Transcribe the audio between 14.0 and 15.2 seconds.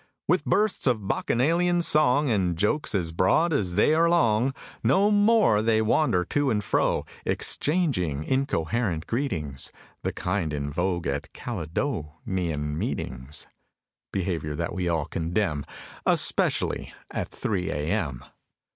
(Behavior that we all